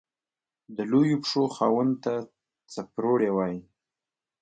د 0.75 0.77
لويو 0.91 1.21
پښو 1.23 1.43
خاوند 1.55 1.93
ته 2.03 2.13
څپړورے 2.73 3.29
وائي۔ 3.33 3.59